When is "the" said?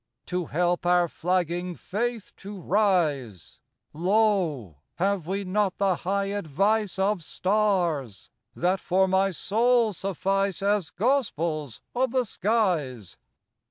5.77-5.97, 12.13-12.25